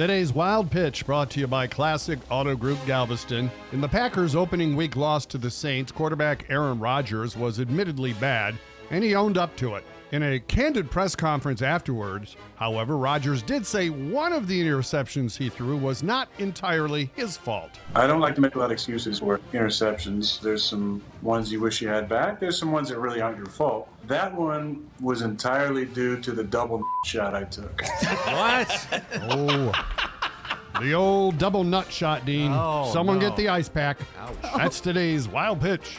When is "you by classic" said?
1.40-2.18